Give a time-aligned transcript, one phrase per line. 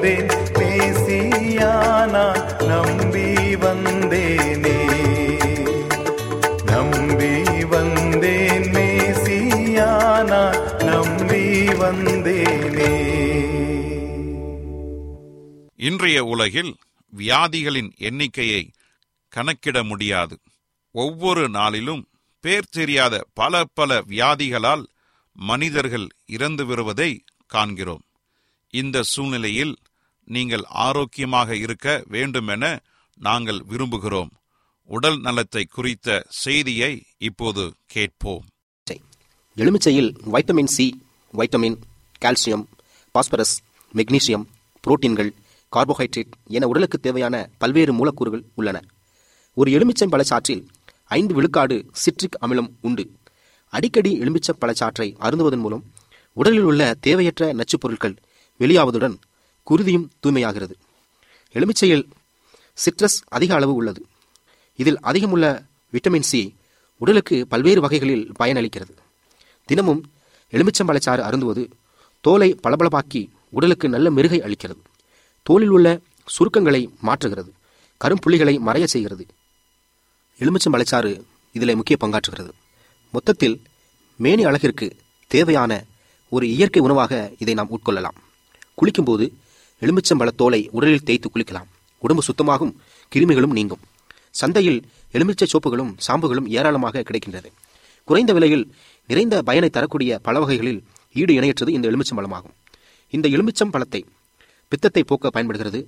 [0.00, 0.28] வந்தேன்.
[2.66, 4.78] நம்பி வந்தேனே.
[6.64, 8.62] நம்பி வந்தேன்.
[8.62, 10.44] மேசியானா
[10.84, 12.94] நம்பி வந்தேனே.
[15.76, 16.76] இன்றைய உலகில்
[17.18, 18.70] வியாதிகளின் எண்ணிக்கையை
[19.28, 20.38] கணக்கிட முடியாது.
[20.90, 22.06] ஒவ்வொரு நாளிலும்
[22.40, 24.84] பேர் தெரியாத பல பல வியாதிகளால்
[25.32, 28.02] மனிதர்கள் இறந்து வருவதை காண்கிறோம்.
[28.70, 29.76] இந்த சூழ்நிலையில்
[30.30, 32.80] நீங்கள் ஆரோக்கியமாக இருக்க வேண்டுமென
[33.18, 34.28] நாங்கள் விரும்புகிறோம்.
[34.84, 38.44] உடல் நலத்தை குறித்த செய்தியை இப்போது கேட்போம்.
[39.56, 41.76] எலுமிச்சையில் vitamin C vitamin
[42.20, 42.64] calcium
[43.12, 43.62] phosphorus
[43.94, 44.44] magnesium
[44.80, 45.30] புரோட்டீன்கள்
[45.76, 48.82] carbohydrate என உடலுக்கு தேவையான பல்வேறு மூலக்கூறுகள் உள்ளன.
[49.54, 50.66] ஒரு எலுமிச்சை பழச்சாற்றில்
[51.04, 53.10] ஐந்து விழுக்காடு சிட்ரிக் அமிலம் உண்டு.
[53.68, 55.84] அடிக்கடி எலுமிச்சை பழச்சாற்றை அருந்துவதன் மூலம்
[56.32, 58.16] உடலில் உள்ள தேவையற்ற நச்சுப் பொருட்கள்
[58.58, 59.16] வெளியாவதுடன்
[59.70, 60.72] குருதியும் தூய்மையாகிறது.
[61.52, 62.10] எலுமிச்சையில்
[62.74, 64.06] சிட்ரஸ் அதிக அளவு உள்ளது.
[64.76, 66.56] இதில் அதிகமுள்ள விட்டமின் சி
[66.96, 68.96] உடலுக்கு பல்வேறு வகைகளில் பயனளிக்கிறது.
[69.64, 70.12] தினமும்
[70.52, 71.70] எலுமிச்சம்பழச்சாறு அருந்துவது
[72.20, 74.80] தோலை பளபளப்பாக்கி உடலுக்கு நல்ல மெருகை அளிக்கிறது.
[75.42, 77.50] தோலில் உள்ள சுருக்கங்களை மாற்றுகிறது.
[78.04, 79.26] கரும்புள்ளிகளை மறைய செய்கிறது.
[80.38, 81.22] எலுமிச்சம்பழச்சாறு
[81.52, 82.50] இதில் முக்கிய பங்காற்றுகிறது.
[83.12, 83.62] மொத்தத்தில்
[84.16, 84.96] மேனி அழகிற்கு
[85.26, 85.84] தேவையான
[86.28, 88.18] ஒரு இயற்கை உணவாக இதை நாம் உட்கொள்ளலாம்.
[88.76, 89.32] குளிக்கும்போது
[89.84, 91.68] எலுமிச்சம்பழத்தோலை உடலில் தேய்த்து குளிக்கலாம்.
[92.02, 92.72] உடம்பு சுத்தமாகும்
[93.12, 93.82] கிருமிகளும் நீங்கும்.
[94.40, 94.80] சந்தையில்
[95.14, 97.48] எலுமிச்சை சோப்புகளும் சாம்புகளும் ஏராளமாக கிடைக்கின்றது.
[98.08, 98.64] குறைந்த விலையில்
[99.10, 100.80] நிறைந்த பயனை தரக்கூடிய பல வகைகளில்
[101.20, 102.54] ஈடு இணையற்றது இந்த எலுமிச்சம்பழமாகும்.
[103.14, 104.00] இந்த எலுமிச்சம் பழத்தை
[104.72, 105.80] பித்தத்தை போக்க பயன்படுகிறது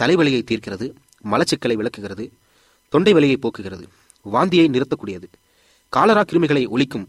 [0.00, 0.86] தலைவலியை தீர்க்கிறது
[1.32, 2.24] மலச்சிக்கலை விளக்குகிறது
[2.92, 3.84] தொண்டை வலியை போக்குகிறது
[4.34, 5.26] வாந்தியை நிறுத்தக்கூடியது.
[5.92, 7.06] காலரா கிருமிகளை ஒழிக்கும்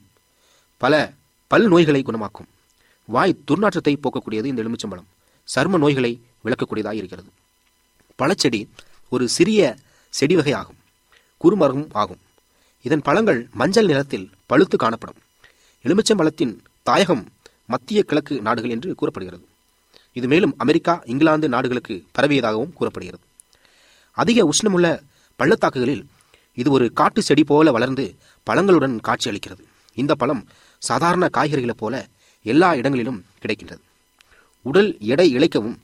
[0.81, 0.93] பல
[1.51, 2.47] பல் நோய்களை குணமாக்கும்.
[3.09, 5.07] வாய் துர்நாற்றத்தை போக்கக்கூடியது இந்த எலுமிச்சம்பழம்.
[5.47, 6.11] சர்ம நோய்களை
[6.43, 7.29] விளக்கக்கூடியதாக இருக்கிறது
[8.19, 8.61] பழச்செடி
[9.09, 9.77] ஒரு சிறிய
[10.13, 10.77] செடி வகை ஆகும்
[11.43, 12.21] குறுமரம் ஆகும்.
[12.85, 15.19] இதன் பழங்கள் மஞ்சள் நிறத்தில் பழுத்து காணப்படும்.
[15.85, 16.53] எலுமிச்சம்பழத்தின்
[16.83, 17.23] தாயகம்
[17.65, 19.45] மத்திய கிழக்கு நாடுகள் என்று கூறப்படுகிறது.
[20.13, 23.23] இது மேலும் அமெரிக்கா இங்கிலாந்து நாடுகளுக்கு பரவியதாகவும் கூறப்படுகிறது.
[24.11, 24.87] அதிக உஷ்ணமுள்ள
[25.35, 26.03] பள்ளத்தாக்குகளில்
[26.53, 28.05] இது ஒரு காட்டு செடி போல வளர்ந்து
[28.47, 29.63] பழங்களுடன் காட்சியளிக்கிறது.
[29.93, 30.47] இந்த பழம்
[30.79, 32.07] சாதாரண காய்கறிகளைப் போல
[32.45, 33.83] எல்லா இடங்களிலும் கிடைக்கின்றது.
[34.61, 35.77] உடல் எடை இழைக்கவும்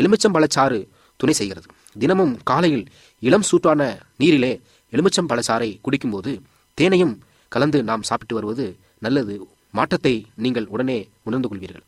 [0.00, 0.78] எலுமிச்சம்பழச்சாறு
[1.20, 1.66] துணை செய்கிறது.
[2.02, 2.84] தினமும் காலையில்
[3.28, 3.80] இளம் சூட்டான
[4.20, 4.52] நீரிலே
[4.92, 6.32] எலுமிச்சம்பழச்சாறை குடிக்கும்போது
[6.78, 7.14] தேனையும்
[7.52, 8.66] கலந்து நாம் சாப்பிட்டு வருவது
[9.04, 9.34] நல்லது.
[9.78, 10.98] மாற்றத்தை நீங்கள் உடனே
[11.28, 11.84] உணர்ந்து கொள்வீர்கள்.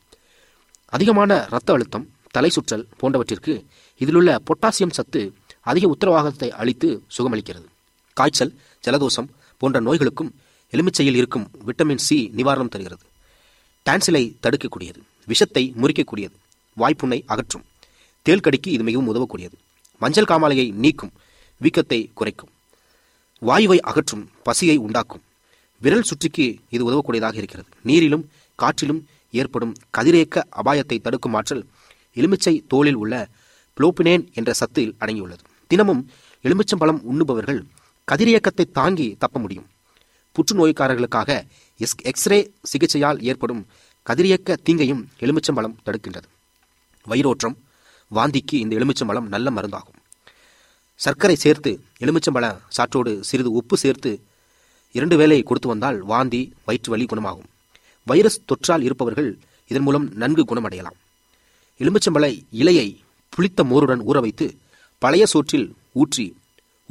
[0.97, 2.07] அதிகமான இரத்த அழுத்தம்
[2.37, 3.55] தலை சுற்றல் போன்றவற்றிற்கு
[4.01, 5.23] இதிலுள்ள பொட்டாசியம் சத்து
[5.71, 7.67] அதிக உத்தரவாதத்தை அளித்து சுகமளிக்கிறது.
[8.17, 8.55] காய்ச்சல்
[8.85, 9.29] ஜலதோஷம்
[9.61, 10.31] போன்ற நோய்களுக்கும்
[10.73, 13.05] எலுமிச்சையில் இருக்கும் விட்டமின் சி நிவாரணம் தருகிறது.
[13.87, 15.01] டான்சிலை தடுக்கக்கூடியது
[15.31, 16.37] விஷத்தை முறிக்கக்கூடியது
[16.77, 17.65] வாய்ப்புண்ணை அகற்றும்.
[18.27, 19.57] தேள் கடிக்கு இது மிகவும் உதவக்கூடியது.
[20.03, 21.13] மஞ்சள் காமாலையை நீக்கும்
[21.61, 22.51] வீக்கத்தை குறைக்கும்.
[23.43, 25.23] வாயுவை அகற்றும் பசியை உண்டாக்கும்.
[25.83, 27.69] விரல் சுற்றிக்கு இது உதவக்கூடியதாக இருக்கிறது.
[27.89, 28.25] நீரிலும்
[28.59, 29.01] காற்றிலும்
[29.41, 31.63] ஏற்படும் கதிரேக்க அபாயத்தை தடுக்கும் ஆற்றல்
[32.19, 33.15] எலுமிச்சை தோலில் உள்ள
[33.77, 35.43] புளோபினேன் என்ற சத்தில் அடங்கியுள்ளது.
[35.71, 36.03] தினமும்
[36.45, 37.61] எலுமிச்சம்பழம் உண்ணுபவர்கள்
[38.09, 39.69] கதிரியக்கத்தை தாங்கி தப்ப முடியும்.
[40.37, 41.31] புற்றுநோய்க்காரர்களுக்காக
[41.81, 42.39] எஸ் எக்ஸ்ரே
[42.73, 43.63] சிகிச்சையால் ஏற்படும்
[44.07, 46.29] கதிரியக்க தீங்கையும் எலுமிச்சம்பழம் தடுக்கின்றது.
[47.07, 47.57] வயிறோற்றம்
[48.17, 49.99] வாந்திக்கு இந்த எலுமிச்சம்பழம் நல்ல மருந்தாகும்.
[51.01, 51.71] சர்க்கரை சேர்த்து
[52.03, 52.45] எலுமிச்சம்பழ
[52.77, 54.11] சாற்றோடு சிறிது உப்பு சேர்த்து
[54.97, 57.49] இரண்டு வேலை கொடுத்து வந்தால் வாந்தி வயிற்று வலி குணமாகும்.
[58.07, 59.31] வைரஸ் தொற்றால் இருப்பவர்கள்
[59.71, 60.99] இதன் மூலம் நன்கு குணமடையலாம்.
[61.81, 62.25] எலுமிச்சம்பழ
[62.61, 62.89] இலையை
[63.33, 64.47] புளித்த மோருடன் ஊற வைத்து
[65.03, 65.69] பழைய சோற்றில்
[66.01, 66.27] ஊற்றி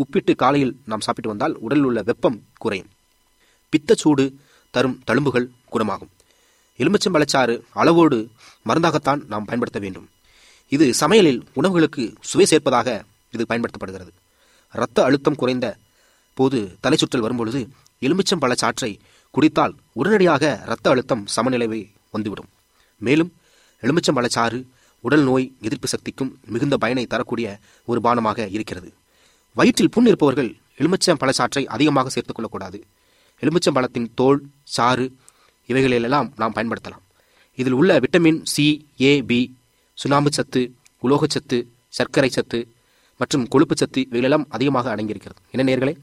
[0.02, 2.90] உப்பிட்டு காலையில் நாம் சாப்பிட்டு வந்தால் உடலில் உள்ள வெப்பம் குறையும்.
[3.74, 4.26] பித்தச்சூடு
[4.76, 6.12] தரும் தழும்புகள் குணமாகும்.
[6.82, 8.18] எலுமிச்சம்பழச்சாறு அளவோடு
[8.68, 10.08] மருந்தாகத்தான் நாம் பயன்படுத்த வேண்டும்.
[10.76, 12.88] இது சமையலில் உணவுகளுக்கு சுவை சேர்ப்பதாக
[13.32, 14.12] இது பயன்படுத்தப்படுகிறது.
[14.74, 15.68] இரத்த அழுத்தம் குறைந்த
[16.38, 17.60] போது தலை சுற்றல் வரும்பொழுது
[18.02, 18.92] எலுமிச்சம் பழச்சாற்றை
[19.32, 22.50] குடித்தால் உடனடியாக இரத்த அழுத்தம் சமநிலைவை வந்துவிடும்.
[22.98, 23.32] மேலும்
[23.82, 24.60] எலுமிச்சம் பழச்சாறு
[25.00, 28.94] உடல் நோய் எதிர்ப்பு சக்திக்கும் மிகுந்த பயனை தரக்கூடிய ஒரு பானமாக இருக்கிறது.
[29.54, 32.80] வயிற்றில் புண் இருப்பவர்கள் எலுமிச்சம் பழச்சாற்றை அதிகமாக சேர்த்துக் கொள்ளக்கூடாது.
[33.42, 35.06] எலுமிச்சம் பழத்தின் தோல் சாறு
[35.68, 37.04] இவைகளிலெல்லாம் நாம் பயன்படுத்தலாம்.
[37.56, 39.40] இதில் உள்ள விட்டமின் சி ஏ பி
[39.94, 40.62] சுண்ணாம்பு சத்து
[41.04, 41.58] உலோகச்சத்து
[41.88, 42.60] சர்க்கரை சத்து
[43.18, 45.40] மற்றும் கொழுப்பு சத்து இவைகளெல்லாம் அதிகமாக அடங்கியிருக்கிறது.
[45.52, 45.94] என்ன நேர்களே?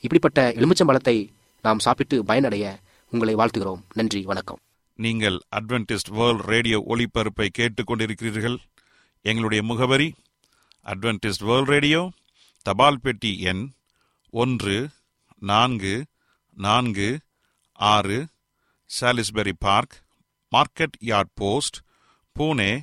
[0.00, 1.28] இப்படிப்பட்ட எலுமிச்சம்பழத்தை
[1.62, 2.78] நாம் சாப்பிட்டு பயனடைய
[3.10, 3.82] உங்களை வாழ்த்துகிறோம்.
[3.92, 4.60] நன்றி வணக்கம்.
[4.94, 8.56] நீங்கள் அட்வென்டிஸ்ட் வேர்ல்ட் ரேடியோ ஒளிபரப்பை கேட்டுக்கொண்டிருக்கிறீர்கள்.
[9.22, 10.14] எங்களுடைய முகவரி
[10.84, 12.10] அட்வென்டிஸ்ட் வேர்ல்ட் ரேடியோ
[12.62, 13.70] தபால் பெட்டி எண்
[14.30, 14.88] ஒன்று
[15.38, 16.04] நான்கு
[16.56, 17.18] நான்கு
[17.72, 18.26] ஆறு
[19.00, 19.94] Salisbury park
[20.52, 21.76] market yard post
[22.36, 22.82] Pune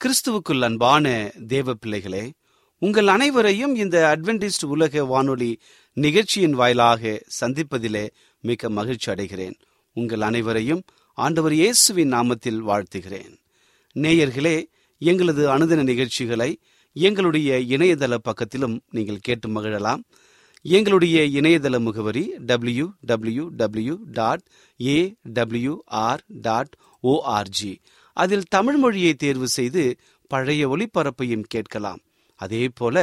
[0.00, 2.32] கிறிஸ்துவுக்குள் அன்பான தேவ பிள்ளைகளே
[2.82, 5.58] உங்கள் அனைவரையும் இந்த அட்வென்டிஸ்ட் உலக வானொலி
[5.96, 9.56] நிகழ்ச்சியின் வாயிலாக சந்திப்பதிலே மிக மகிழ்ச்சி அடைகிறேன்.
[9.96, 10.82] உங்கள் அனைவரையும்
[11.18, 13.34] ஆண்டவர் இயேசுவின் நாமத்தில் வாழ்த்துகிறேன்.
[13.96, 14.56] நேயர்களே
[14.98, 16.50] எங்களது அனுதின நிகழ்ச்சிகளை
[16.92, 20.02] எங்களுடைய இணையதள பக்கத்திலும் நீங்கள் கேட்டு மகிழலாம்.
[20.62, 24.44] எங்களுடைய இணையதள முகவரி W W W dot
[24.80, 27.74] A W R dot ORG
[28.22, 29.82] அதில் தமிழ் மொழியை தேர்வு செய்து
[30.30, 32.00] பழைய ஒளிபரப்பையும் கேட்கலாம்.
[32.40, 32.96] அதே போல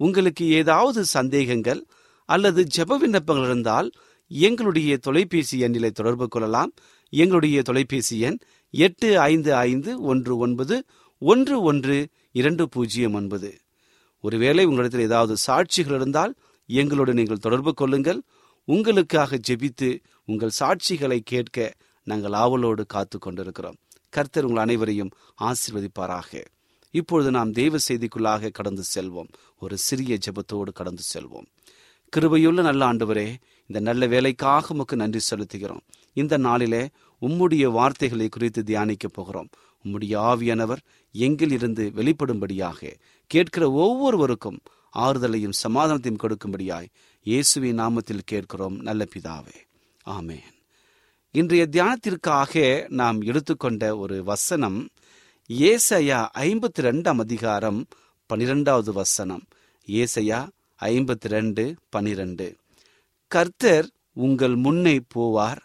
[0.00, 1.82] உங்களுக்கு ஏதாவது சந்தேகங்கள்
[2.28, 3.88] அல்லது ஜெப விண்ணப்பங்கள் இருந்தால்
[4.30, 6.72] எங்களுடைய தொலைபேசி எண்ணிலை தொடர்பு கொள்ளலாம்.
[7.12, 8.38] எங்களுடைய தொலைபேசி எண்
[8.74, 10.76] எட்டு ஐந்து ஐந்து ஒன்று ஒன்பது
[11.22, 11.96] ஒன்று ஒன்று
[12.40, 13.50] இரண்டு பூஜ்ஜியம் ஒன்பது.
[14.24, 16.32] ஒருவேளை உங்களிடத்தில் ஏதாவது சாட்சிகள் இருந்தால்
[16.68, 18.20] எங்களோடு நீங்கள் தொடர்பு கொள்ளுங்கள்.
[18.68, 19.90] உங்களுக்காக ஜெபித்து
[20.26, 21.74] உங்கள் சாட்சிகளை கேட்க
[22.06, 23.78] நாங்கள் ஆவலோடு காத்து கொண்டிருக்கிறோம்.
[24.08, 25.10] கர்த்தர் உங்கள் அனைவரையும்
[25.42, 26.44] ஆசிர்வதிப்பாராக.
[26.90, 29.28] இப்பொழுது நாம் தெய்வ செய்திக்குள்ளாக கடந்து செல்வோம்.
[29.58, 31.46] ஒரு சிறிய ஜெபத்தோடு கடந்து செல்வோம்.
[32.16, 33.34] கிருபையுள்ள நல்ல ஆண்டவரே
[33.66, 35.80] இந்த நல்ல வேலைக்காக உமக்கு நன்றி செலுத்துகிறோம்.
[36.12, 36.88] இந்த நாளிலே
[37.20, 39.48] உம்முடைய வார்த்தைகளை குறித்து தியானிக்க போகிறோம்.
[39.84, 40.76] உம்முடைய ஆவியானவர்
[41.14, 42.94] எங்கில் இருந்து வெளிப்படும்படியாக
[43.26, 44.60] கேட்கிற ஒவ்வொருவருக்கும்
[44.98, 46.86] ஆறுதலையும் சமாதானத்தையும் கொடுக்கும்படியாய்
[47.22, 48.76] இயேசுவின் நாமத்தில் கேட்கிறோம்.
[48.76, 49.54] நல்ல பிதாவே.
[50.06, 50.54] ஆமேன்.
[51.36, 54.88] இன்றைய தியானத்திற்காக நாம் எடுத்துக்கொண்ட ஒரு வசனம்
[55.48, 57.86] ஏசையா ஐம்பத்தி ரெண்டாம் அதிகாரம்
[58.26, 59.42] பனிரெண்டாவது வசனம்.
[59.86, 60.48] ஏசையா
[60.82, 62.56] ஐம்பத்தி ரெண்டு பனிரெண்டு.
[63.26, 65.60] கர்த்தர் உங்கள் முன்னே போவார்.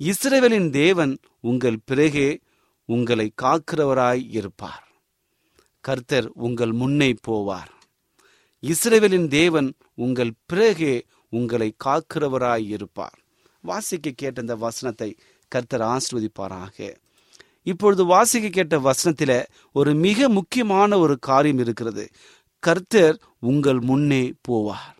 [0.00, 2.40] இஸ்ரவேலின் தேவன் உங்கள் பிறகே
[2.84, 4.88] உங்களை காக்கிறவராய் இருப்பார்.
[5.80, 7.72] கர்த்தர் உங்கள் முன்னே போவார்.
[8.62, 13.23] இஸ்ரேவலின் தேவன் உங்கள் பிறகே உங்களை காக்கிறவராய் இருப்பார்.
[13.64, 15.16] வாசிக்க கேட்ட இந்த வசனத்தை
[15.48, 16.96] கர்த்தர் ஆசிர்வதிப்பாராக.
[17.62, 22.04] இப்பொழுது வாசிக்க கேட்ட வசனத்தில ஒரு மிக முக்கியமான ஒரு காரியம் இருக்கிறது.
[22.58, 24.90] கர்த்தர் உங்கள் முன்னே போவார்.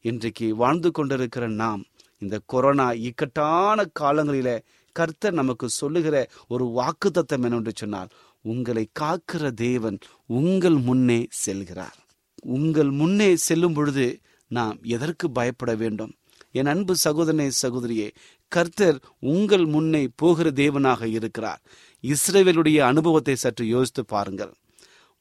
[0.00, 1.84] இன்றைக்கு வாழ்ந்து கொண்டிருக்கிற நாம்
[2.18, 4.58] இந்த கொரோனா இக்கட்டான காலங்களில
[4.92, 6.16] கர்த்தர் நமக்கு சொல்லுகிற
[6.48, 8.12] ஒரு வாக்கு தத்தம் என்னென்று சொன்னால்
[8.42, 11.98] உங்களை காக்கிற தேவன் உங்கள் முன்னே செல்கிறார்.
[12.42, 14.06] உங்கள் முன்னே செல்லும் பொழுது
[14.50, 16.14] நாம் எதற்கு பயப்பட வேண்டும்?
[16.58, 18.08] என் அன்பு சகோதரனே சகோதரியே
[18.52, 18.98] கர்த்தர்
[19.32, 21.62] உங்கள் முன்னே போகிற தேவனாக இருக்கிறார்.
[22.04, 24.52] இஸ்ரேவேலுடைய அனுபவத்தை சற்று யோசித்து பாருங்கள்.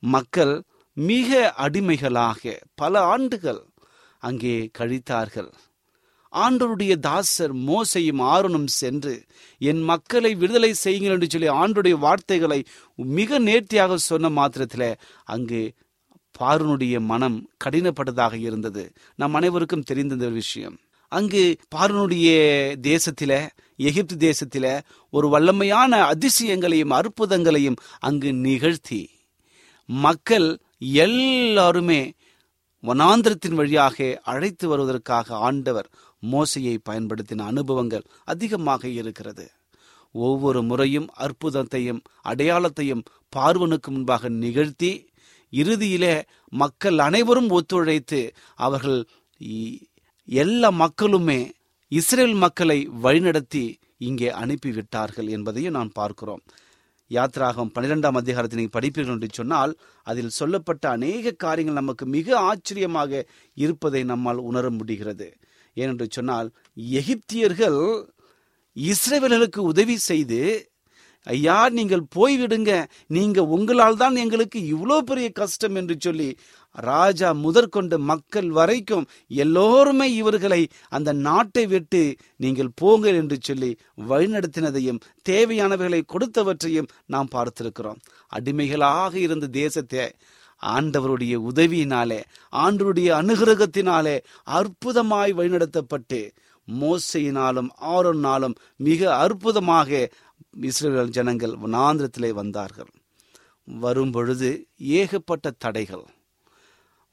[0.04, 0.56] மக்கள்
[0.98, 1.30] மிக
[1.66, 2.42] அடிமைகளாக
[2.82, 3.62] பல ஆண்டுகள்
[4.24, 5.50] அங்கே கழித்தார்கள்.
[6.34, 9.14] ஆண்டவருடைய தாசர் மோசையும் ஆறுனும் சென்று
[9.62, 12.60] என் மக்களை விடுதலை செய்யுங்கள் என்று சொல்லி ஆண்டுடைய வார்த்தைகளை
[13.00, 14.90] மிக நேர்த்தியாக சொன்ன மாத்திரத்தில்
[15.36, 15.62] அங்கு
[16.36, 18.84] பாருனுடைய மனம் கடினப்பட்டதாக இருந்தது.
[19.20, 20.76] நம் அனைவருக்கும் தெரிந்த இந்த விஷயம்.
[21.16, 21.42] அங்கு
[21.76, 22.30] பார்வனுடைய
[22.84, 23.34] தேசத்தில
[23.80, 24.66] எகிப்து தேசத்தில
[25.14, 29.02] ஒரு வல்லமையான அதிசயங்களையும் அற்புதங்களையும் அங்கு நிகழ்த்தி
[29.90, 30.48] மக்கள்
[31.00, 32.02] எல்லாருமே
[32.84, 35.90] வனாந்திரத்தின் வழியாக அழைத்து வருவதற்காக ஆண்டவர்
[36.24, 39.46] மோசையை பயன்படுத்தின அனுபவங்கள் அதிகமாக இருக்கிறது.
[40.16, 43.04] ஒவ்வொரு முறையும் அற்புதத்தையும் அடையாளத்தையும்
[43.34, 44.92] பார்வனுக்கு முன்பாக நிகழ்த்தி
[45.54, 46.14] இறுதியிலே
[46.54, 48.22] மக்கள் அனைவரும் ஒத்துழைத்து
[48.60, 49.00] அவர்கள்
[49.42, 49.80] இ-
[50.28, 51.40] எல்லா மக்களுமே
[51.92, 53.66] இஸ்ரேல் மக்களை வழிநடத்தி
[54.08, 56.42] இங்கே அனுப்பிவிட்டார்கள் என்பதையும் நான் பார்க்கிறோம்.
[57.12, 59.74] யாத்ராகம் பன்னிரெண்டாம் அதிகாரத்தை நீங்கள் படிப்பீர்கள் என்று சொன்னால்
[60.08, 63.22] அதில் சொல்லப்பட்ட அநேக காரியங்கள் நமக்கு மிக ஆச்சரியமாக
[63.64, 65.28] இருப்பதை நம்மால் உணர முடிகிறது.
[65.78, 66.50] ஏனென்று சொன்னால்
[67.00, 67.80] எகிப்தியர்கள்
[68.76, 70.42] இஸ்ரேவேலர்களுக்கு உதவி செய்து
[71.28, 72.72] ஐயா நீங்கள் போய்விடுங்க.
[73.08, 76.28] நீங்க உங்களால் தான் எங்களுக்கு இவ்வளோ பெரிய கஷ்டம் என்று சொல்லி
[76.76, 83.78] ராஜா முதற்கொண்டு மக்கள் வரைக்கும் எல்லோருமே இவர்களை அந்த நாட்டை விட்டு நீங்கள் போங்கள் என்று சொல்லி
[84.08, 88.00] வழிநடத்தினதையும் தேவையானவைகளை கொடுத்தவற்றையும் நாம் பார்த்திருக்கிறோம்.
[88.28, 90.12] அடிமைகளாக இருந்த தேசத்தை
[90.64, 96.32] ஆண்டவருடைய உதவியினாலே ஆண்டவருடைய அனுகிரகத்தினாலே அற்புதமாய் வழிநடத்தப்பட்டு
[96.82, 100.10] மோசையினாலும் ஆரோனாலும் மிக அற்புதமாக
[100.62, 102.90] இஸ்ரேல் ஜனங்கள் வனாந்திரத்திலே வந்தார்கள்.
[103.68, 106.06] வரும் பொழுது ஏகப்பட்ட தடைகள்.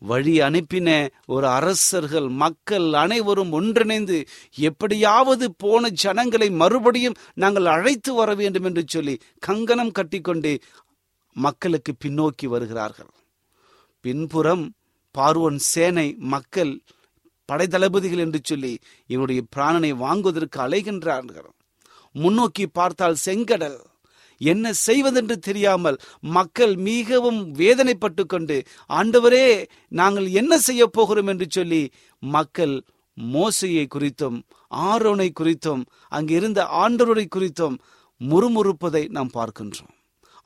[0.03, 0.89] வழி அனுப்பின
[1.27, 4.19] ஒரு அரசர்கள் மக்கள் அனைவரும் ஒன்றிணைந்து
[4.61, 10.53] எப்படியாவது போன ஜனங்களை மறுபடியும் நாங்கள் அழைத்து வர வேண்டும் என்று சொல்லி கங்கணம் கட்டிக்கொண்டு
[11.37, 13.13] மக்களுக்கு பின்னோக்கி வருகிறார்கள்.
[14.05, 14.65] பின்புறம்
[15.19, 16.81] பார்வன் சேனை மக்கள்
[17.49, 21.51] படைத்தளபதிகள் என்று சொல்லி இவனுடைய பிராணனை வாங்குவதற்கு அலைகின்றார்கள்.
[22.15, 23.81] முன்னோக்கி பார்த்தால் செங்கடல்.
[24.43, 25.99] என்ன செய்வதென்று தெரியாமல்
[26.37, 28.57] மக்கள் மிகவும் வேதனைப்பட்டு கொண்டு
[28.89, 29.47] ஆண்டவரே
[30.01, 31.27] நாங்கள் என்ன செய்ய போகிறோம்?
[31.27, 31.83] என்று சொல்லி
[32.23, 32.75] மக்கள்
[33.19, 34.39] மோசையை குறித்தும்
[34.91, 37.77] ஆரோனை குறித்தும் அங்கிருந்த ஆண்டவரை குறித்தும்
[38.21, 39.93] முறுமுறுப்பதை நாம் பார்க்கின்றோம்.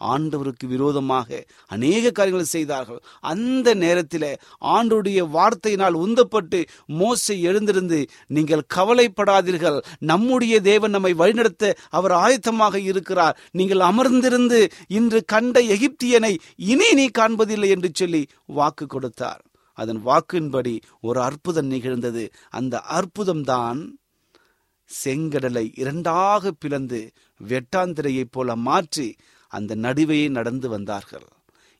[0.00, 3.00] ஆண்டவருக்கு விரோதமாக அநேக காரியங்களை செய்தார்கள்.
[3.20, 4.28] அந்த நேரத்தில்
[4.60, 9.78] ஆண்டுடைய வார்த்தையினால் உந்தப்பட்டு மோசை எழுந்திருந்து நீங்கள் கவலைப்படாதீர்கள்.
[9.98, 13.38] நம்முடைய தேவன் நம்மை வழிநடத்த அவர் ஆயத்தமாக இருக்கிறார்.
[13.50, 19.42] நீங்கள் அமர்ந்திருந்து இன்று கண்ட எகிப்தியனை இனி நீ காண்பதில்லை என்று சொல்லி வாக்கு கொடுத்தார்.
[19.72, 22.30] அதன் வாக்கின்படி ஒரு அற்புதம் நிகழ்ந்தது.
[22.50, 23.80] அந்த அற்புதம்தான்
[24.90, 27.00] செங்கடலை இரண்டாக பிளந்து
[27.40, 29.16] வெட்டாந்திரையைப் போல மாற்றி
[29.48, 31.26] அந்த நடுவையே நடந்து வந்தார்கள்.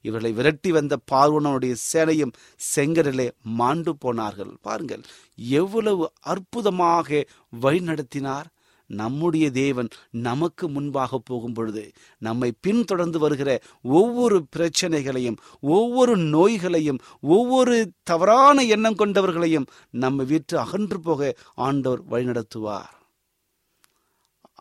[0.04, 2.36] இவர்களை விரட்டி வந்த பார்வனனுடைய சேனையும்
[2.74, 3.28] செங்கடலே
[3.60, 4.52] மாண்டு போனார்கள்.
[4.60, 5.02] பாருங்கள்
[5.36, 7.24] எவ்வளவு அற்புதமாக
[7.62, 8.48] வழிநடத்தினார்
[8.90, 11.82] நம்முடைய தேவன் நமக்கு முன்பாக போகும் பொழுது
[12.18, 13.50] நம்மை பின்தொடர்ந்து வருகிற
[13.82, 22.92] ஒவ்வொரு பிரச்சனைகளையும் ஒவ்வொரு நோய்களையும் ஒவ்வொரு தவறான எண்ணம் கொண்டவர்களையும் நம்ம வீட்டு அகன்று போக ஆண்டவர் வழிநடத்துவார்.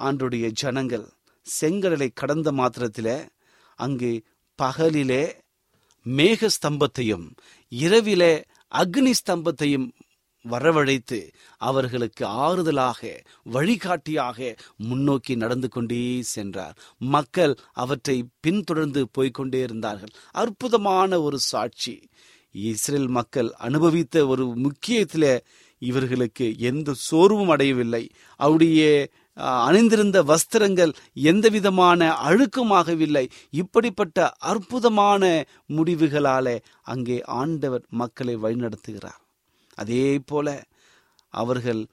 [0.01, 1.05] ஆண்டுடைய ஜனங்கள்
[1.61, 3.27] செங்கடலை கடந்த மாத்திரத்தில்
[3.75, 4.23] அங்கு
[4.61, 5.31] பகலிலே
[6.05, 7.29] மேக ஸ்தம்பத்தையும்
[7.69, 8.43] இரவிலே
[8.75, 9.87] அக்னி ஸ்தம்பத்தையும்
[10.49, 16.77] வரவழைத்து அவர்களுக்கு ஆறுதலாக வழிகாட்டியாக முன்னோக்கி நடந்து கொண்டே சென்றார்.
[16.97, 20.13] மக்கள் அவற்றை பின்தொடர்ந்து போய்கொண்டே இருந்தார்கள்.
[20.31, 22.09] அற்புதமான ஒரு சாட்சி.
[22.51, 25.43] இஸ்ரேல் மக்கள் அனுபவித்த ஒரு முக்கியத்தில்
[25.77, 28.09] இவர்களுக்கு எந்த சோர்வும் அடையவில்லை.
[28.35, 33.25] அவருடைய அணிந்திருந்த வஸ்திரங்கள் எந்த விதமான அழுக்குமாகவில்லை.
[33.51, 35.45] இப்படிப்பட்ட அற்புதமான
[35.75, 39.21] முடிவுகளாலே அங்கே ஆண்டவர் மக்களை வழிநடத்துகிறார்.
[39.75, 40.63] அதே போல
[41.29, 41.85] அவர்கள்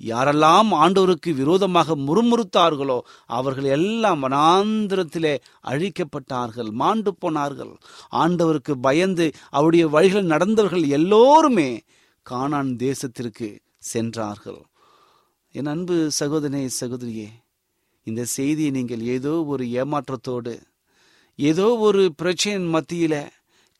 [0.00, 7.74] யாரெல்லாம் ஆண்டவருக்கு விரோதமாக முறுமுறுத்தார்களோ அவர்கள் எல்லாம் வனாந்திரத்திலே அழிக்கப்பட்டார்கள் மாண்டு போனார்கள்.
[8.12, 11.80] ஆண்டவருக்கு பயந்து அவருடைய வழிகளில் நடந்தவர்கள் எல்லோருமே
[12.26, 14.60] கானான் தேசத்திற்கு சென்றார்கள்.
[15.56, 17.28] என் அன்பு சகோதரனே சகோதரியே
[18.06, 20.54] இந்த செய்தியை நீங்கள் ஏதோ ஒரு ஏமாற்றத்தோடு
[21.38, 23.14] ஏதோ ஒரு பிரச்சனையின் மத்தியில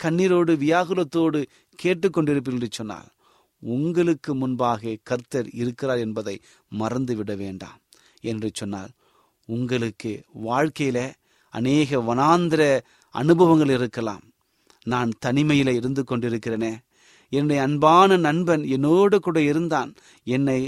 [0.00, 1.40] கண்ணீரோடு வியாகுலத்தோடு
[1.78, 3.10] கேட்டுக்கொண்டிருப்பீர்கள் என்று சொன்னால்
[3.62, 6.36] உங்களுக்கு முன்பாக கர்த்தர் இருக்கிறார் என்பதை
[6.78, 7.80] மறந்துவிட வேண்டாம்
[8.20, 8.90] என்று சொன்னால்
[9.48, 10.12] உங்களுக்கு
[10.44, 10.98] வாழ்க்கையில
[11.52, 12.80] அநேக வனாந்திர
[13.14, 14.24] அனுபவங்கள் இருக்கலாம்.
[14.84, 16.72] நான் தனிமையில இருந்து கொண்டிருக்கிறேனே.
[17.32, 19.94] என்னுடைய அன்பான நண்பன் என்னோடு கூட இருந்தான்.
[20.24, 20.60] என்னை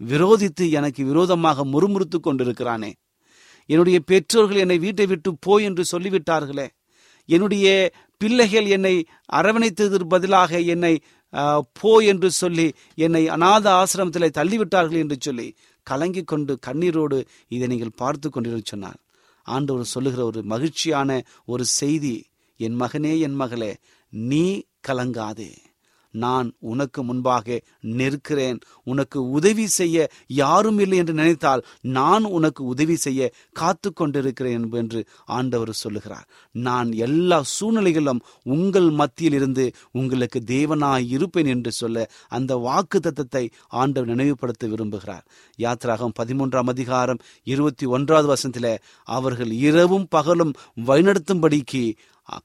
[0.00, 2.90] விரோதித்து எனக்கு விரோதமாக முறுமுறுத்து கொண்டிருக்கிறானே.
[3.68, 6.66] என்னுடைய பெற்றோர்கள் என்னை வீட்டை விட்டு போய் என்று சொல்லிவிட்டார்களே.
[7.28, 7.66] என்னுடைய
[8.20, 8.94] பிள்ளைகள் என்னை
[9.38, 10.94] அரவணைத்ததற்கு பதிலாக என்னை
[11.78, 12.66] போ என்று சொல்லி
[13.06, 15.46] என்னை அநாத ஆசிரமத்தில் தள்ளிவிட்டார்கள் என்று சொல்லி
[15.86, 17.18] கலங்கி கொண்டு கண்ணீரோடு
[17.54, 19.00] இதை நீங்கள் பார்த்து கொண்டிருந்து சொன்னார்.
[19.46, 21.18] ஆண்டவர் சொல்லுகிற ஒரு மகிழ்ச்சியான
[21.52, 22.16] ஒரு செய்தி
[22.60, 23.72] என் மகனே என் மகளே
[24.12, 24.44] நீ
[24.88, 25.50] கலங்காதே.
[26.10, 28.58] நான் உனக்கு முன்பாக நிற்கிறேன்.
[28.84, 35.72] உனக்கு உதவி செய்ய யாரும் இல்லை என்று நினைத்தால் நான் உனக்கு உதவி செய்ய காத்து கொண்டிருக்கிறேன் என்று ஆண்டவர்
[35.72, 36.28] சொல்லுகிறார்.
[36.52, 44.08] நான் எல்லா சூழ்நிலைகளிலும் உங்கள் மத்தியில் இருந்து உங்களுக்கு தேவனாய் இருப்பேன் என்று சொல்ல அந்த வாக்கு தத்தத்தை ஆண்டவர்
[44.08, 45.24] நினைவுபடுத்த விரும்புகிறார்.
[45.58, 50.52] யாத்திராகம் பதிமூன்றாம் அதிகாரம் இருபத்தி ஒன்றாவது வசனத்தில அவர்கள் இரவும் பகலும்
[50.86, 51.94] வழிநடத்தும்படிக்கு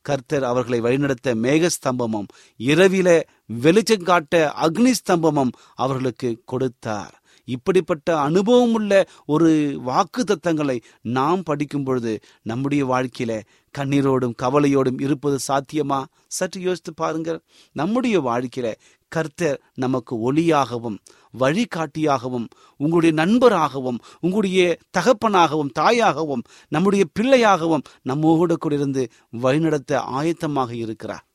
[0.01, 2.27] கர்த்தர் அவர்களை வழிநடத்த மேகஸ்தம்பமும்
[2.59, 3.21] இரவில
[3.59, 7.21] வெளிச்சம் காட்ட அக்னி ஸ்தம்பமும் அவர்களுக்கு கொடுத்தார்.
[7.45, 13.41] இப்படிப்பட்ட அனுபவம் உள்ள ஒரு வாக்கு தத்தங்களை நாம் படிக்கும் பொழுது நம்முடைய வாழ்க்கையில
[13.77, 16.03] கண்ணீரோடும் கவலையோடும் இருப்பது சாத்தியமா?
[16.27, 17.41] சற்று யோசித்து பாருங்கள்.
[17.71, 18.73] நம்முடைய வாழ்க்கையில
[19.07, 20.97] கர்த்தர் நமக்கு ஒளியாகவும்
[21.39, 22.45] வழிகாட்டியாகவும்
[22.77, 31.25] உங்களுடைய நண்பராகவும் உங்களுடைய தகப்பனாகவும் தாயாகவும் நம்முடைய பிள்ளையாகவும் நம்மோடு கூட இருந்து வழிநடத்த ஆயத்தமாக இருக்கிறார்.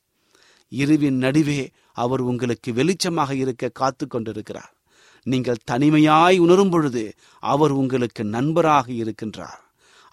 [0.71, 1.61] இருவின் நடுவே
[1.93, 4.73] அவர் உங்களுக்கு வெளிச்சமாக இருக்க காத்து கொண்டிருக்கிறார்.
[5.25, 7.03] நீங்கள் தனிமையாய் உணரும் பொழுது
[7.39, 9.61] அவர் உங்களுக்கு நண்பராக இருக்கின்றார்.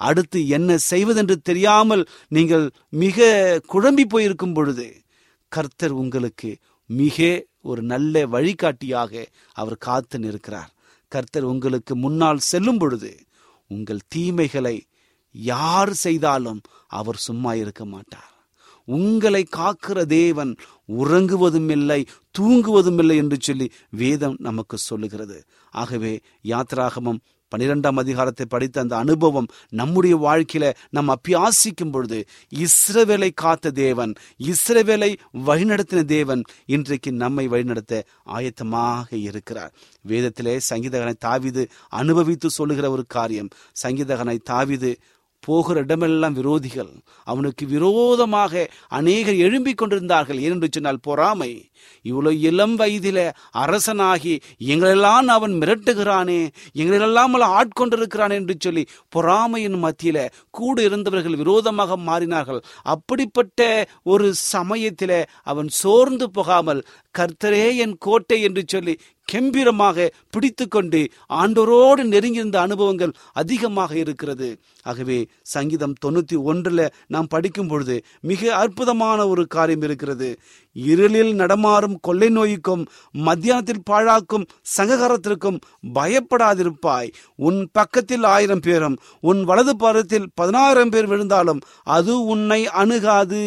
[0.01, 3.27] அடுத்து என்ன செய்வதென்று தெரியாமல் நீங்கள் மிக
[3.73, 4.87] குழம்பி போயிருக்கும் பொழுது
[5.49, 6.51] கர்த்தர் உங்களுக்கு
[6.87, 9.13] மிக ஒரு நல்ல வழிகாட்டியாக
[9.53, 10.71] அவர் காத்து நிற்கிறார்.
[11.09, 13.13] கர்த்தர் உங்களுக்கு முன்னால் செல்லும் பொழுது
[13.71, 14.77] உங்கள் தீமைகளை
[15.35, 18.34] யார் செய்தாலும் அவர் சும்மா இருக்க மாட்டார்.
[18.85, 20.57] உங்களை காக்கிற தேவன்
[20.89, 22.05] உறங்குவதும் இல்லை
[22.39, 25.45] தூங்குவதும் இல்லை என்று சொல்லி வேதம் நமக்கு சொல்லுகிறது.
[25.71, 27.23] ஆகவே யாத்ராகமம்
[27.57, 35.17] பனிரெண்டாம் அதிகாரத்தை படித்த அந்த அனுபவம் நம்முடைய வாழ்க்கையில நாம் அப்பியாசிக்கும் பொழுது இஸ்ரவேலை காத்த தேவன் இஸ்ரவேலை
[35.47, 39.73] வழிநடத்தின தேவன் இன்றைக்கு நம்மை வழிநடத்த ஆயத்தமாக இருக்கிறார்.
[40.09, 43.49] வேதத்திலே சங்கீதகனை தாவிது அனுபவித்து சொல்லுகிற ஒரு காரியம்
[43.83, 44.97] சங்கீதகனை தாவிது
[45.47, 46.93] போகிற இடமெல்லாம் விரோதிகள்.
[47.27, 48.53] அவனுக்கு விரோதமாக
[48.99, 50.43] அநேகர் எழும்பிக் கொண்டிருந்தார்கள்.
[50.45, 51.53] ஏனென்று சொன்னால் பொறாமை.
[52.05, 53.19] இவ்வளோ இளம் வயதில
[53.63, 54.35] அரசனாகி
[54.73, 56.39] எங்களெல்லாம் அவன் மிரட்டுகிறானே
[56.83, 58.85] எங்களெல்லாம் அவன் ஆட்கொண்டிருக்கிறான் என்று சொல்லி
[59.17, 60.19] பொறாமையின் மத்தியில
[60.51, 62.61] கூட இருந்தவர்கள் விரோதமாக மாறினார்கள்.
[62.95, 63.61] அப்படிப்பட்ட
[64.13, 65.19] ஒரு சமயத்தில்
[65.53, 66.81] அவன் சோர்ந்து போகாமல்
[67.19, 68.99] கர்த்தரே என் கோட்டை என்று சொல்லி
[69.33, 74.59] கெம்பீரமாக பிடித்து கொண்டு ஆண்டோரோடு நெருங்கியிருந்த அனுபவங்கள் அதிகமாக இருக்கிறது.
[74.83, 80.39] ஆகவே சங்கீதம் தொண்ணூத்தி ஒன்றுல நாம் படிக்கும் பொழுது மிக அற்புதமான ஒரு காரியம் இருக்கிறது.
[80.73, 84.47] இருளில் நடமாறும் கொள்ளை நோய்க்கும் மத்தியானத்தில் பாழாக்கும்
[84.77, 85.59] சங்ககாரத்திற்கும்
[85.95, 87.13] பயப்படாதிருப்பாய்.
[87.37, 93.45] உன் பக்கத்தில் ஆயிரம் பேரும் உன் வலது பாரத்தில் பதினாயிரம் பேர் விழுந்தாலும் அது உன்னை அணுகாது.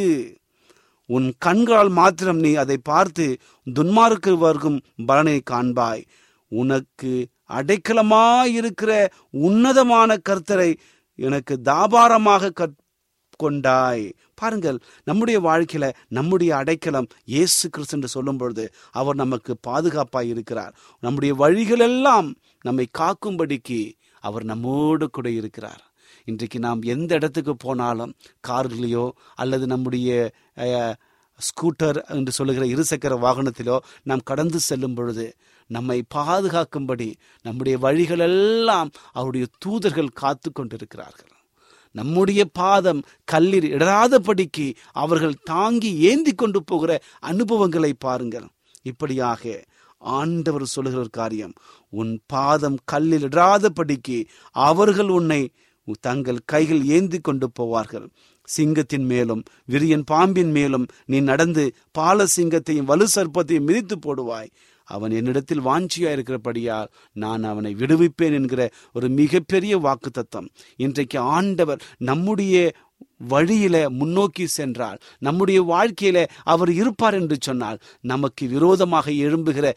[1.10, 3.26] உன் கண்களால் மாத்திரம் நீ அதை பார்த்து
[3.68, 6.04] துன்மார்க்கு வர்க்கும் பலனை காண்பாய்.
[6.52, 7.12] உனக்கு
[7.50, 8.92] அடைக்கலமாயிருக்கிற
[9.32, 10.76] உன்னதமான கர்த்தரை
[11.20, 12.52] எனக்கு தாபாரமாக
[13.40, 20.74] கொண்டாய் பாருங்கள் நம்முடைய வாழ்க்கையில நம்முடைய அடைக்கலம் இயேசு கிறிஸ்து என்று சொல்லும் பொழுது அவர் நமக்கு பாதுகாப்பாய் இருக்கிறார்.
[21.00, 22.30] நம்முடைய வழிகள் எல்லாம்
[22.62, 23.80] நம்மை காக்கும்படிக்கு
[24.24, 25.84] அவர் நம்மோடு கூட இருக்கிறார்.
[26.28, 28.14] இன்றைக்கு நாம் எந்த இடத்துக்கு போனாலும்
[28.48, 29.04] கார்களையோ
[29.36, 30.10] அல்லது நம்முடைய
[31.40, 35.26] ஸ்கூட்டர் என்று சொல்லுகிற இருசக்கர வாகனத்திலோ நாம் கடந்து செல்லும் பொழுது
[35.70, 37.08] நம்மை பாதுகாக்கும்படி
[37.46, 41.32] நம்முடைய வழிகளெல்லாம் அவருடைய தூதர்கள் காத்து கொண்டிருக்கிறார்கள்.
[41.96, 44.68] நம்முடைய பாதம் கல்லில் இடராதபடிக்கு
[45.04, 46.92] அவர்கள் தாங்கி ஏந்தி கொண்டு போகிற
[47.32, 48.48] அனுபவங்களை பாருங்கள்.
[48.82, 49.64] இப்படியாக
[50.02, 51.54] ஆண்டவர் சொல்லுகிற ஒரு காரியம்
[51.94, 54.18] உன் பாதம் கல்லில் இடராதபடிக்கு
[54.56, 55.42] அவர்கள் உன்னை
[56.00, 58.08] தங்கள் கைகள் ஏந்தி கொண்டு போவார்கள்.
[58.44, 64.50] சிங்கத்தின் மேலும் விரியன் பாம்பின் மேலும் நீ நடந்து பால சிங்கத்தையும் வலு சர்ப்பத்தையும் மிதித்து போடுவாய்.
[64.84, 72.72] அவன் என்னிடத்தில் வாஞ்சியா இருக்கிறபடியால் நான் அவனை விடுவிப்பேன் என்கிற ஒரு மிகப்பெரிய வாக்கு தத்தம் இன்றைக்கு ஆண்டவர் நம்முடைய
[73.32, 79.68] வழியில முன்னோக்கி சென்றால் நம்முடைய வாழ்க்கையில அவர் இருப்பார் என்று சொன்னால் நமக்கு விரோதமாக எழும்புகிற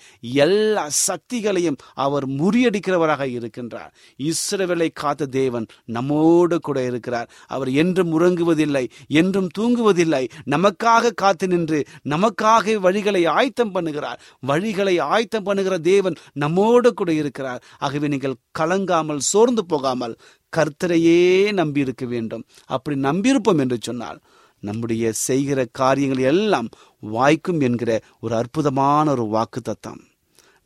[0.44, 3.90] எல்லா சக்திகளையும் அவர் முறியடிக்கிறவராக இருக்கின்றார்.
[4.20, 7.30] இஸ்ரவேலை காத்த தேவன் நம்மோடு கூட இருக்கிறார்.
[7.46, 10.24] அவர் என்றும் உறங்குவதில்லை என்றும் தூங்குவதில்லை.
[10.46, 14.20] நமக்காக காத்து நின்று நமக்காக வழிகளை ஆயத்தம் பண்ணுகிறார்.
[14.46, 17.62] வழிகளை ஆயத்தம் பண்ணுகிற தேவன் நம்மோடு கூட இருக்கிறார்.
[17.78, 20.16] ஆகவே நீங்கள் கலங்காமல் சோர்ந்து போகாமல்
[20.56, 22.44] கர்த்தரையே நம்பி இருக்க வேண்டும்.
[22.66, 24.20] அப்படி நம்பியிருப்போம் என்று சொன்னால்
[24.60, 26.68] நம்முடைய செய்கிற காரியங்கள் எல்லாம்
[27.00, 30.00] வாய்க்கும் என்கிற ஒரு அற்புதமான ஒரு வாக்கு தத்தம்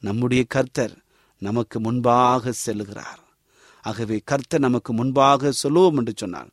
[0.01, 1.03] நம்முடைய கர்த்தர்
[1.39, 3.21] நமக்கு முன்பாக செல்லுகிறார்
[3.81, 6.51] ஆகவே கர்த்தர் நமக்கு முன்பாக சொல்லுவோம் என்று சொன்னால்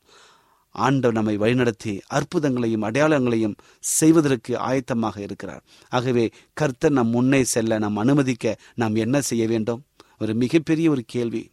[0.70, 5.62] ஆண்டவர் நம்மை வழிநடத்தி அற்புதங்களையும் அடையாளங்களையும் செய்வதற்கு ஆயத்தமாக இருக்கிறார்.
[5.88, 9.84] ஆகவே கர்த்தர் நம் முன்னே செல்ல நாம் அனுமதிக்க நாம் என்ன செய்ய வேண்டும்?
[10.18, 11.51] ஒரு மிகப்பெரிய ஒரு கேள்வி.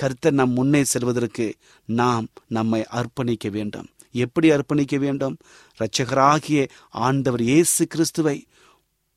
[0.00, 1.46] கர்த்தர் நம் முன்னே செல்வதற்கு
[1.86, 3.88] நாம் நம்மை அர்ப்பணிக்க வேண்டும்.
[4.24, 5.34] எப்படி அர்ப்பணிக்க வேண்டும்?
[5.78, 6.60] இரட்சகராகிய
[7.04, 8.36] ஆண்டவர் இயேசு கிறிஸ்துவை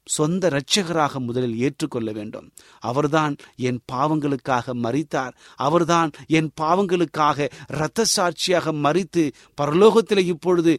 [0.07, 2.47] சொந்த இரட்சகராக முதலில் ஏற்றுக்கொள்ள வேண்டும்.
[2.79, 3.33] அவர்தான்
[3.67, 5.33] என் பாவங்களுக்காக மறித்தார்
[5.67, 9.23] அவர்தான் என் பாவங்களுக்காக இரத்த சாட்சியாக மறித்து
[9.61, 10.73] பரலோகத்தில் இப்பொழுது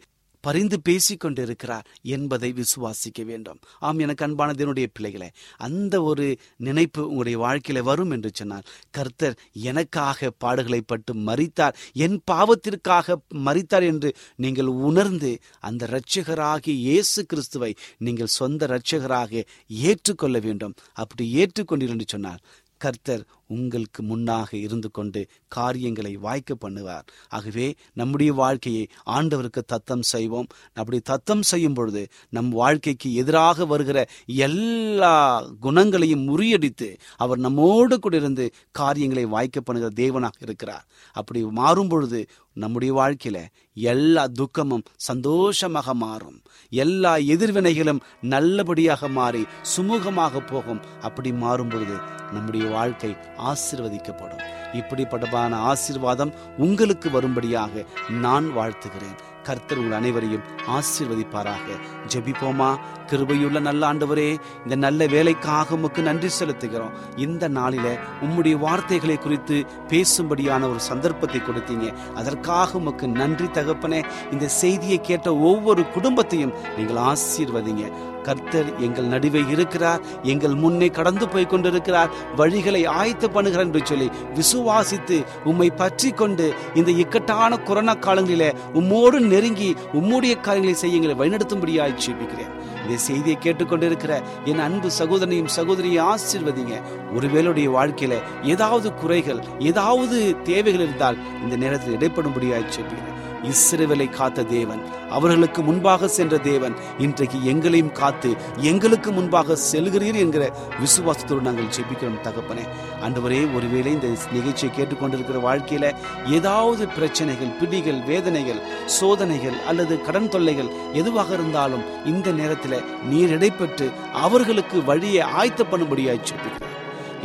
[0.47, 3.61] பரிந்து பேசிக் கொண்டிருக்கிறார் என்பதை விசுவாசிக்க வேண்டும்.
[3.87, 5.29] ஆம் எனக்கு அன்பானதனுடைய பிள்ளைகளே
[5.67, 6.27] அந்த ஒரு
[6.69, 9.37] நினைப்பு உங்களுடைய வாழ்க்கையில வரும் என்று சொன்னார் கர்த்தர்
[9.71, 18.35] எனக்காக பாடுகளை பட்டு மறித்தார் என் பாவத்திற்காக மறித்தார் என்று நீங்கள் உணர்ந்து அந்த இரட்சகராகி இயேசு கிறிஸ்துவை நீங்கள்
[18.39, 19.43] சொந்த இரட்சகராக
[19.89, 20.77] ஏற்றுக்கொள்ள வேண்டும்.
[21.03, 22.43] அப்படி ஏற்றுக்கொண்டீர் என்று சொன்னார்
[22.81, 27.07] கர்த்தர் உங்களுக்கு முன்னாக இருந்து கொண்டு காரியங்களை வாய்க்க பண்ணுவார்.
[27.29, 30.47] ஆகவே நம்முடைய வாழ்க்கையை ஆண்டவருக்கு தத்தம் செய்வோம்.
[30.75, 38.53] அப்படி தத்தம் செய்யும் பொழுது நம் வாழ்க்கைக்கு எதிராக வருகிற எல்லா குணங்களையும் முறியடித்து அவர் நம்மோடு கூட இருந்து
[38.71, 40.87] காரியங்களை வாய்க்க பண்ணுகிற தேவனாக இருக்கிறார்.
[41.13, 43.39] அப்படி மாறும் பொழுது நம்முடைய வாழ்க்கையில
[43.73, 46.43] எல்லா துக்கமும் சந்தோஷமாக மாறும்.
[46.71, 49.45] எல்லா எதிர்வினைகளும் நல்லபடியாக மாறி
[49.77, 50.83] சுமூகமாக போகும்.
[51.01, 51.97] அப்படி மாறும் பொழுது
[52.33, 54.43] நம்முடைய வாழ்க்கை ஆசிர்வதிக்கப்படும்.
[54.73, 59.17] இப்படிப்பட்டமான ஆசிர்வாதம் உங்களுக்கு வரும்படியாக நான் வாழ்த்துகிறேன்.
[59.43, 61.79] கர்த்தர் உங்கள் அனைவரையும் ஆசிர்வதிப்பாராக.
[62.15, 62.77] ஜெபிப்போமா?
[63.07, 66.91] கிருபையுள்ள நல்ல ஆண்டவரே இந்த நல்ல வேலைக்காக உமக்கு நன்றி செலுத்துகிறோம்.
[67.17, 71.95] இந்த நாளில உம்முடைய வார்த்தைகளை குறித்து பேசும்படியான ஒரு சந்தர்ப்பத்தை கொடுத்தீங்க.
[72.15, 78.13] அதற்காக உமக்கு நன்றி தகப்பனே இந்த செய்தியை கேட்ட ஒவ்வொரு குடும்பத்தையும் நீங்கள் ஆசீர்வதிங்க.
[78.27, 84.09] கர்த்தர் எங்கள் நடுவே இருக்கிறார் எங்கள் முன்னே கடந்து போய் கொண்டிருக்கிறார் வழிகளை ஆயத்து பண்ணுகிறார் என்று சொல்லி
[84.39, 85.19] விசுவாசித்து
[85.51, 86.47] உம்மை பற்றி கொண்டு
[86.81, 92.53] இந்த இக்கட்டான கொரோனா காலங்களிலே உம்மோடு நெருங்கி உம்முடைய காரியங்களை செய்ய எங்களை வழிநடத்தும்படியாய் ஜெபிக்கிறேன்.
[92.83, 94.15] இந்த செய்தியை கேட்டுக்கொண்டிருக்கிற
[94.51, 96.75] என் அன்பு சகோதரனையும் சகோதரியை ஆசீர்வதிங்க.
[97.17, 98.17] ஒருவேளுடைய வாழ்க்கையில
[98.55, 100.19] ஏதாவது குறைகள் ஏதாவது
[100.51, 103.14] தேவைகள் இருந்தால் இந்த நேரத்தில் இடைப்படும்படியாய் ஜெபிக்கிறேன்.
[103.51, 104.83] இஸ்ரேவலை காத்த தேவன்.
[105.17, 106.75] அவர்களுக்கு முன்பாக சென்ற தேவன்.
[107.05, 108.31] இன்றைக்கு எங்களையும் காத்து
[108.71, 110.45] எங்களுக்கு முன்பாக செல்கிறீர் என்கிற
[110.83, 112.65] விசுவாசத்தோடு நாங்கள் ஜெபிக்கிறோம் தகப்பனே.
[113.07, 115.93] அன்றுவரே ஒருவேளை இந்த நிகழ்ச்சியை கேட்டுக்கொண்டிருக்கிற வாழ்க்கையில
[116.39, 118.63] ஏதாவது பிரச்சனைகள் பிடிகள் வேதனைகள்
[118.99, 123.89] சோதனைகள் அல்லது கடன் தொல்லைகள் எதுவாக இருந்தாலும் இந்த நேரத்தில் நீர் இடைப்பட்டு
[124.27, 126.73] அவர்களுக்கு வழியை ஆயத்த பண்ணும்படியாய் ஜெபிக்கிறேன்.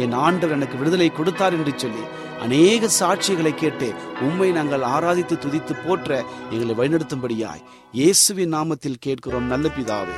[0.03, 2.03] என் ஆண்டவர் எனக்கு விடுதலை கொடுத்தார் என்று சொல்லி
[2.39, 3.87] அநேக சாட்சிகளை கேட்டு
[4.21, 6.11] உண்மை நாங்கள் ஆராதித்து துதித்து போற்ற
[6.49, 10.17] எங்களை வழிநடத்தும்படியாய் இயேசுவின் நாமத்தில் கேட்கிறோம் நல்ல பிதாவே.